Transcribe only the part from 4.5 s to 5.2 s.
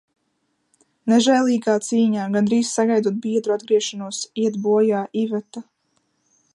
bojā